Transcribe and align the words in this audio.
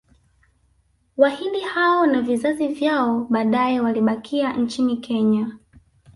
Wahindi 1.17 1.59
hao 1.59 2.05
na 2.07 2.21
vizazi 2.21 2.67
vyao 2.67 3.23
baadae 3.29 3.79
walibakia 3.81 4.53
nchini 4.53 4.97
Kenya 4.97 5.57